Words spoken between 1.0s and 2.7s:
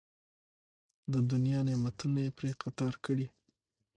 د دنیا نعمتونه یې پرې